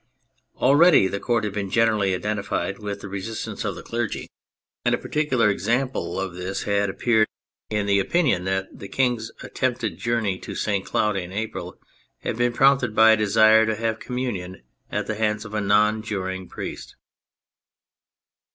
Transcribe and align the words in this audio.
Already 0.57 1.05
the 1.07 1.19
Court 1.19 1.43
had 1.43 1.53
been 1.53 1.69
generally 1.69 2.17
identi 2.19 2.43
fied 2.43 2.79
with 2.79 3.01
the 3.01 3.07
resistance 3.07 3.63
of 3.63 3.75
the 3.75 3.83
clergy, 3.83 4.31
and 4.83 4.95
a 4.95 4.97
THE 4.99 5.07
CATHOLIC 5.07 5.29
CHURCH 5.29 5.29
247 5.29 5.89
particular 5.91 6.17
example 6.17 6.19
of 6.19 6.33
this 6.33 6.63
had 6.63 6.89
appeared 6.89 7.27
in 7.69 7.85
the 7.85 7.99
opinion 7.99 8.45
that 8.45 8.79
the 8.79 8.87
King's 8.87 9.29
attempted 9.43 9.99
journey 9.99 10.39
to 10.39 10.55
St. 10.55 10.83
Cloud 10.83 11.17
in 11.17 11.31
April 11.31 11.79
had 12.21 12.35
been 12.35 12.51
prompted 12.51 12.95
by 12.95 13.11
a 13.11 13.15
desire 13.15 13.67
to 13.67 13.75
have 13.75 13.99
communion 13.99 14.63
at 14.91 15.05
the 15.05 15.13
hands 15.13 15.45
of 15.45 15.53
a 15.53 15.61
non 15.61 16.01
juring 16.01 16.49
priest. 16.49 16.95